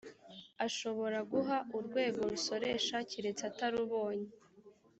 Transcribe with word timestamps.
ashobora 0.65 1.17
guha 1.31 1.57
urwego 1.77 2.21
rusoresha 2.31 2.95
keretse 3.09 3.43
atarubonye 3.51 4.29